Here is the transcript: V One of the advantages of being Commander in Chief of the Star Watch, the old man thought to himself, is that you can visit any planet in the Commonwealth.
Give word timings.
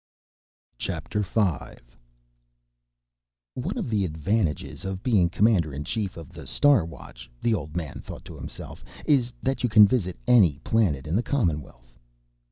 V 0.79 0.91
One 3.53 3.77
of 3.77 3.87
the 3.91 4.03
advantages 4.03 4.83
of 4.83 5.03
being 5.03 5.29
Commander 5.29 5.75
in 5.75 5.83
Chief 5.83 6.17
of 6.17 6.29
the 6.29 6.47
Star 6.47 6.83
Watch, 6.83 7.29
the 7.39 7.53
old 7.53 7.75
man 7.77 8.01
thought 8.03 8.25
to 8.25 8.35
himself, 8.35 8.83
is 9.05 9.31
that 9.43 9.61
you 9.61 9.69
can 9.69 9.85
visit 9.87 10.17
any 10.25 10.57
planet 10.63 11.05
in 11.05 11.15
the 11.15 11.21
Commonwealth. 11.21 11.93